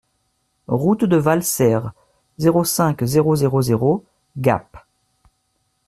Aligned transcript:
Route 0.67 1.03
de 1.05 1.15
Valserres, 1.15 1.93
zéro 2.39 2.63
cinq, 2.63 3.03
zéro 3.03 3.35
zéro 3.35 3.61
zéro 3.61 4.03
Gap 4.35 4.77